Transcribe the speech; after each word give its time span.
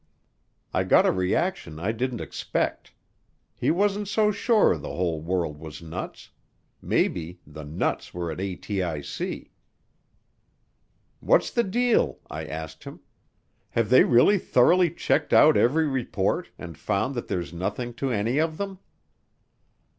I 0.73 0.83
got 0.83 1.05
a 1.05 1.11
reaction 1.11 1.77
I 1.79 1.91
didn't 1.91 2.21
expect; 2.21 2.91
he 3.55 3.69
wasn't 3.69 4.07
so 4.07 4.31
sure 4.31 4.75
the 4.75 4.95
whole 4.95 5.21
world 5.21 5.59
was 5.59 5.79
nuts 5.79 6.31
maybe 6.81 7.39
the 7.45 7.63
nuts 7.63 8.11
were 8.11 8.31
at 8.31 8.39
ATIC. 8.39 9.51
"What's 11.19 11.51
the 11.51 11.63
deal?" 11.63 12.17
I 12.31 12.45
asked 12.47 12.85
him. 12.85 13.01
"Have 13.69 13.91
they 13.91 14.03
really 14.03 14.39
thoroughly 14.39 14.89
checked 14.89 15.33
out 15.33 15.55
every 15.55 15.87
report 15.87 16.49
and 16.57 16.75
found 16.75 17.13
that 17.13 17.27
there's 17.27 17.53
nothing 17.53 17.93
to 18.01 18.09
any 18.09 18.39
of 18.39 18.57
them?" 18.57 18.79